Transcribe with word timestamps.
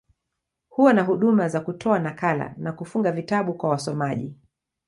Huwa 0.69 0.93
na 0.93 1.01
huduma 1.03 1.47
za 1.49 1.59
kutoa 1.61 1.99
nakala, 1.99 2.55
na 2.57 2.71
kufunga 2.71 3.11
vitabu 3.11 3.53
kwa 3.53 3.69
wasomaji. 3.69 4.35